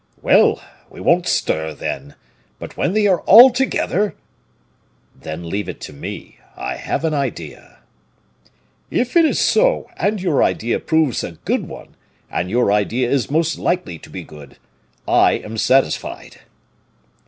"Well! 0.23 0.59
we 0.89 0.99
won't 0.99 1.27
stir, 1.27 1.75
then; 1.75 2.15
but 2.57 2.75
when 2.75 2.93
they 2.93 3.05
are 3.05 3.19
all 3.21 3.51
together" 3.51 4.15
"Then 5.21 5.47
leave 5.47 5.69
it 5.69 5.79
to 5.81 5.93
me, 5.93 6.39
I 6.57 6.77
have 6.77 7.05
an 7.05 7.13
idea." 7.13 7.77
"If 8.89 9.15
it 9.15 9.25
is 9.25 9.37
so, 9.39 9.91
and 9.97 10.19
your 10.19 10.41
idea 10.41 10.79
proves 10.79 11.23
a 11.23 11.33
good 11.45 11.67
one 11.67 11.93
and 12.31 12.49
your 12.49 12.71
idea 12.71 13.11
is 13.11 13.29
most 13.29 13.59
likely 13.59 13.99
to 13.99 14.09
be 14.09 14.23
good 14.23 14.57
I 15.07 15.33
am 15.33 15.55
satisfied." 15.59 16.37